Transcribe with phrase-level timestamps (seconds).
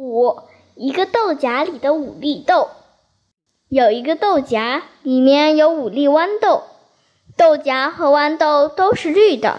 [0.00, 0.44] 五，
[0.76, 2.70] 一个豆荚里的五粒豆。
[3.68, 6.62] 有一个豆荚，里面有五粒豌豆，
[7.36, 9.58] 豆荚和豌豆都是绿的。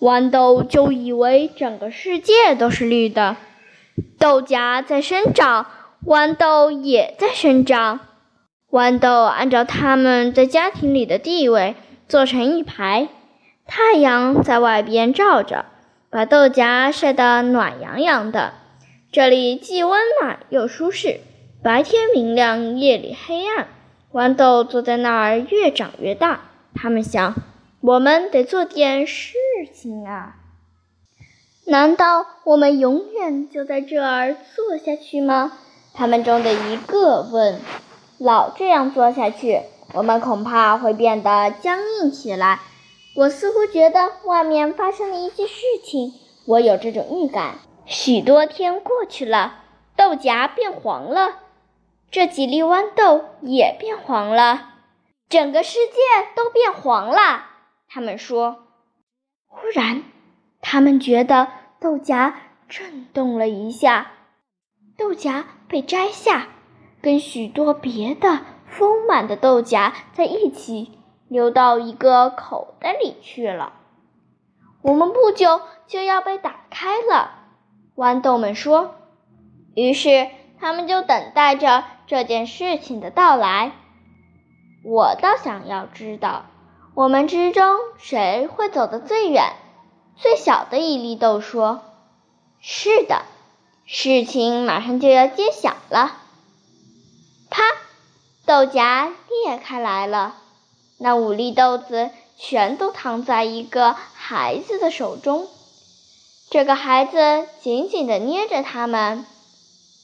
[0.00, 3.36] 豌豆就以为整个世界都是绿的。
[4.18, 5.66] 豆荚在生长，
[6.04, 8.00] 豌豆也在生长。
[8.72, 11.76] 豌豆按照它们在家庭里的地位
[12.08, 13.08] 做成一排，
[13.68, 15.66] 太阳在外边照着，
[16.10, 18.54] 把豆荚晒得暖洋洋的。
[19.12, 21.18] 这里既温暖又舒适，
[21.64, 23.66] 白天明亮，夜里黑暗。
[24.12, 26.42] 豌豆坐在那儿越长越大。
[26.76, 27.34] 他们想：
[27.80, 29.34] 我们得做点事
[29.74, 30.36] 情啊！
[31.66, 35.58] 难道我们永远就在这儿坐下去吗？
[35.92, 37.60] 他们中的一个问
[38.16, 42.60] ：“老这样坐下去，我们恐怕会变得僵硬起来。”
[43.16, 46.12] 我似乎觉得外面发生了一些事情，
[46.46, 47.56] 我有这种预感。
[47.90, 49.64] 许多天过去了，
[49.96, 51.40] 豆荚变黄了，
[52.08, 54.74] 这几粒豌豆也变黄了，
[55.28, 55.96] 整个世界
[56.36, 57.46] 都变黄了。
[57.88, 58.68] 他们说。
[59.48, 60.04] 忽然，
[60.60, 61.48] 他们觉得
[61.80, 62.32] 豆荚
[62.68, 64.12] 震动了一下，
[64.96, 66.46] 豆荚被摘下，
[67.02, 70.92] 跟许多别的丰满的豆荚在一起，
[71.26, 73.72] 流到一个口袋里去了。
[74.82, 77.38] 我们不久就要被打开了。
[77.96, 78.94] 豌豆们说
[79.74, 83.72] ：“于是他们就等待着这件事情的到来。”
[84.84, 86.46] 我倒想要知道，
[86.94, 89.52] 我们之中谁会走得最远？
[90.16, 91.82] 最小的一粒豆说
[92.60, 93.22] ：“是的，
[93.84, 96.16] 事情马上就要揭晓了。”
[97.50, 97.62] 啪，
[98.46, 99.12] 豆荚
[99.44, 100.36] 裂开来了，
[100.98, 105.48] 那五粒豆子全都躺在一个孩子的手中。
[106.50, 109.24] 这个孩子紧紧地捏着它们，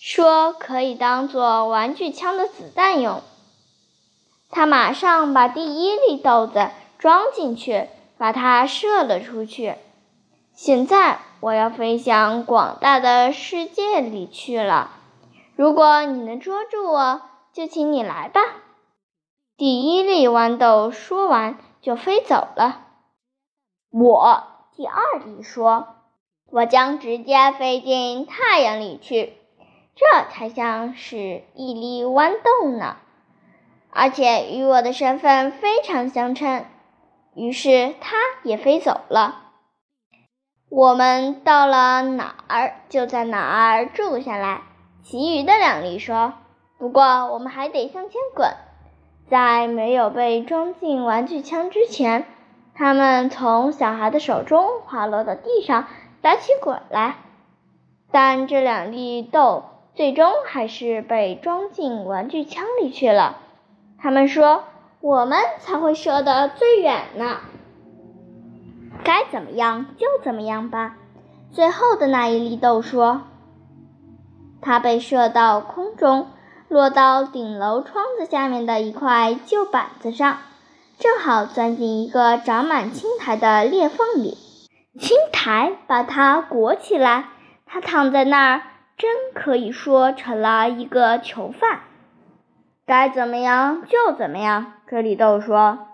[0.00, 3.20] 说：“可以当做玩具枪的子弹用。”
[4.48, 9.76] 他马上把第一粒豆子装进去，把它射了出去。
[10.54, 14.92] 现在我要飞向广大的世界里去了。
[15.56, 17.20] 如果你能捉住我，
[17.52, 18.40] 就请你来吧。
[19.58, 22.80] 第一粒豌豆说完就飞走了。
[23.90, 24.42] 我
[24.74, 25.99] 第二粒说。
[26.50, 29.34] 我将直接飞进太阳里去，
[29.94, 32.96] 这才像是一粒豌豆呢，
[33.90, 36.64] 而且与我的身份非常相称。
[37.34, 39.42] 于是它也飞走了。
[40.68, 44.62] 我们到了哪儿就在哪儿住下来。
[45.02, 46.34] 其余的两粒说
[46.78, 48.48] ：“不过我们还得向前滚。”
[49.30, 52.26] 在没有被装进玩具枪之前，
[52.74, 55.86] 它们从小孩的手中滑落到地上。
[56.22, 57.16] 打起滚来，
[58.12, 59.64] 但这两粒豆
[59.94, 63.38] 最终还是被装进玩具枪里去了。
[63.98, 64.64] 他们说
[65.00, 67.38] ：“我们才会射得最远呢。”
[69.02, 70.96] 该怎么样就怎么样吧。
[71.52, 73.22] 最后的那一粒豆说
[74.60, 76.28] ：“它被射到空中，
[76.68, 80.38] 落到顶楼窗子下面的一块旧板子上，
[80.98, 84.36] 正好钻进一个长满青苔的裂缝里。”
[84.98, 87.26] 青苔把它裹起来，
[87.64, 88.62] 它躺在那儿，
[88.96, 91.80] 真可以说成了一个囚犯。
[92.84, 95.86] 该怎么样就怎么样，这里豆说。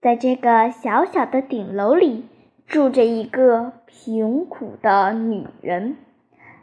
[0.00, 2.28] 在这个小小的顶楼里，
[2.66, 5.96] 住着一个贫苦的女人，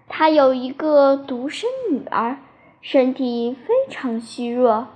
[0.09, 2.37] 她有一个独生女儿，
[2.81, 4.87] 身体非常虚弱，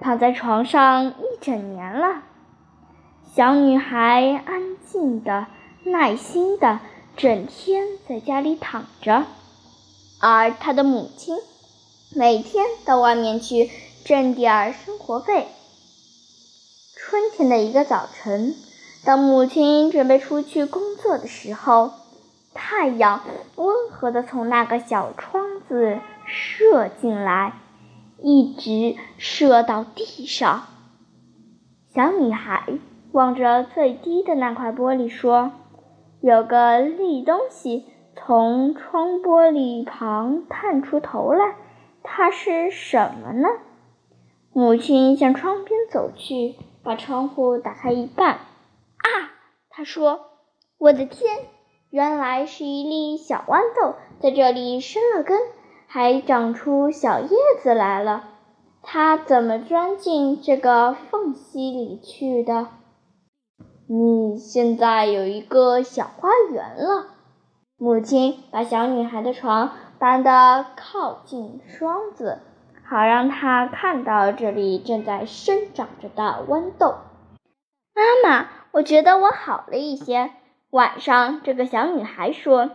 [0.00, 2.22] 躺在床上一整年了。
[3.34, 5.46] 小女孩安静的、
[5.84, 6.80] 耐心的，
[7.16, 9.24] 整天在家里躺着，
[10.20, 11.38] 而她的母亲
[12.14, 13.70] 每天到外面去
[14.04, 15.48] 挣点生活费。
[16.94, 18.54] 春天的一个早晨，
[19.02, 21.90] 当母亲准备出去工作的时候，
[22.52, 23.22] 太阳
[23.56, 27.54] 温和的从那个小窗子射进来，
[28.20, 30.66] 一直射到地上。
[31.94, 32.64] 小女孩。
[33.12, 35.52] 望着最低的那块玻璃，说
[36.22, 37.84] ：“有个绿东西
[38.16, 41.56] 从窗玻璃旁探出头来，
[42.02, 43.48] 它是什么呢？”
[44.54, 48.32] 母亲向窗边走去，把窗户打开一半。
[48.32, 49.32] 啊，
[49.70, 50.20] 她说
[50.78, 51.36] ：“我的天，
[51.90, 55.38] 原来是一粒小豌豆在这里生了根，
[55.86, 57.28] 还长出小叶
[57.62, 58.24] 子来了。
[58.82, 62.68] 它怎么钻进这个缝隙里去的？”
[63.94, 67.08] 你现在有一个小花园了。
[67.76, 72.38] 母亲把小女孩的床搬得靠近窗子，
[72.88, 76.94] 好让她看到这里正在生长着的豌豆。
[77.94, 80.30] 妈妈，我觉得我好了一些。
[80.70, 82.70] 晚上，这个小女孩说：“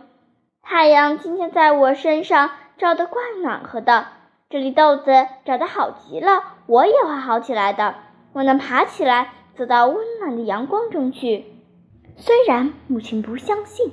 [0.62, 4.06] 太阳今天在我身上照得怪暖和的，
[4.48, 7.96] 这里豆子长得好极了，我也会好起来的。
[8.34, 11.44] 我能爬起来，走到温暖的阳光中去。”
[12.16, 13.90] 虽然母亲不相信，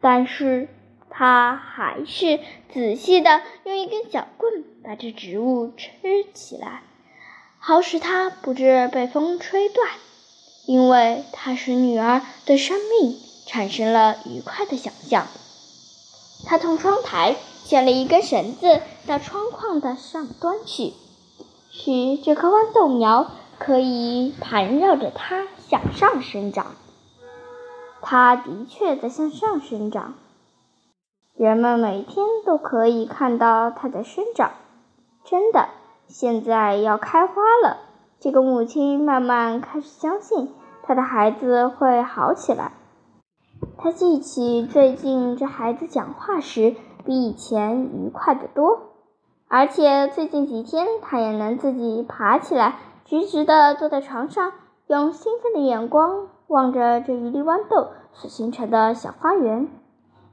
[0.00, 0.68] 但是。
[1.18, 2.40] 她还是
[2.70, 5.90] 仔细的用一根小棍把这植物吃
[6.34, 6.82] 起来，
[7.58, 9.88] 好使它不致被风吹断。
[10.66, 15.26] 因为它使女儿对生命产生了愉快的想象。
[16.44, 20.92] 他从窗台牵了一根绳子到窗框的上端去，
[21.70, 26.66] 使这棵豌豆苗可以盘绕着它向上生长。
[28.00, 30.14] 它的确在向上生长。
[31.34, 34.52] 人们每天都可以看到它在生长，
[35.24, 35.68] 真的，
[36.06, 37.78] 现在要开花了。
[38.18, 42.72] 这个母亲慢慢开始相信她的孩子会好起来。
[43.76, 48.80] 她记起最近这孩子讲话时比以前愉快得多，
[49.48, 52.76] 而且最近几天他也能自己爬起来，
[53.08, 54.52] 直直地坐在床上，
[54.88, 59.68] 用兴奋的眼光望着这一粒豌豆所形成的小花园。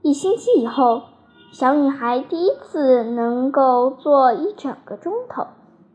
[0.01, 1.03] 一星期以后，
[1.51, 5.45] 小女孩第一次能够坐一整个钟头。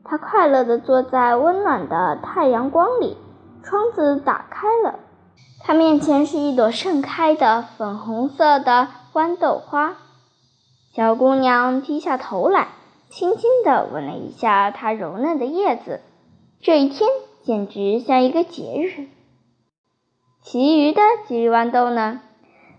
[0.04, 3.16] 她快乐地坐在温暖的太阳光里。
[3.64, 5.00] 窗子打开了，
[5.64, 9.96] 她面前是一朵盛开的粉红色的豌豆花。
[10.94, 12.69] 小姑娘低下头来，
[13.10, 16.00] 轻轻地吻了一下它柔嫩的叶子。
[16.60, 17.08] 这一天
[17.43, 19.06] 简直像一个节日。
[20.43, 22.20] 其余的几粒豌豆呢？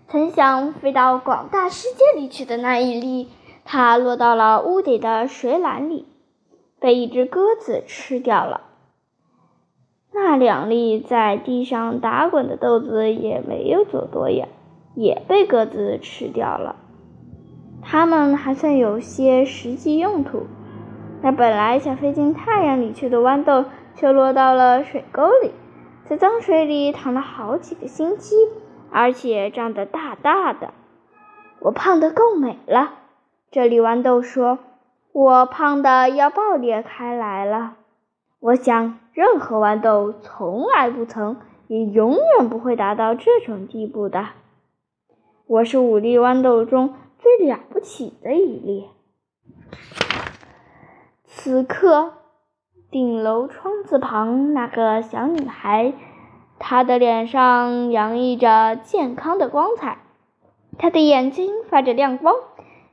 [0.06, 3.28] 曾想飞到广大世界里去的那一粒，
[3.64, 6.04] 它落到了屋顶的水篮里，
[6.78, 8.60] 被一只鸽子吃掉了。
[10.12, 14.48] 那两粒在地上打滚的豆子也没有走多远，
[14.94, 16.76] 也被鸽子吃掉了。
[17.80, 20.46] 它们还算有些实际用途。
[21.22, 25.52] 那本来想飞进太阳里去的豌豆，却落到了水沟里，
[26.06, 28.34] 在脏水里躺了好几个星期。
[28.92, 30.72] 而且长得大大的，
[31.60, 32.94] 我胖得够美了。
[33.52, 34.58] 这里豌豆说
[35.14, 37.76] ：“我胖的要爆裂开来了。”
[38.40, 41.36] 我想，任何豌豆从来不曾，
[41.68, 44.30] 也永远不会达到这种地步的。
[45.46, 48.88] 我是五粒豌豆中最了不起的一粒。
[51.42, 52.12] 此刻，
[52.90, 55.94] 顶楼窗子旁那个小女孩。
[56.58, 59.96] 她的脸上洋溢着健康的光彩，
[60.76, 62.34] 她的眼睛发着亮光，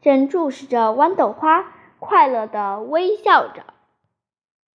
[0.02, 1.66] 正注视着豌豆花，
[2.00, 3.64] 快乐的微笑着。